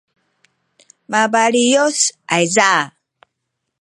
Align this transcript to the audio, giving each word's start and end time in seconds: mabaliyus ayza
mabaliyus 1.11 1.99
ayza 2.37 2.71